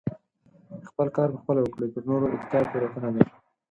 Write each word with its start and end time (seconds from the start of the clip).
خپل 0.89 1.07
کار 1.17 1.27
په 1.33 1.37
خپله 1.41 1.59
وکړئ 1.61 1.87
پر 1.93 2.03
نورو 2.09 2.25
اتکا 2.33 2.59
تيروتنه 2.71 3.09
ده. 3.15 3.23